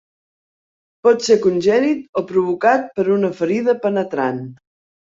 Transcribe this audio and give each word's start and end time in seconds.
Pot 1.07 1.27
ser 1.27 1.37
congènit 1.45 2.03
o 2.23 2.27
provocat 2.35 2.91
per 2.99 3.07
una 3.19 3.33
ferida 3.43 3.79
penetrant. 3.87 4.47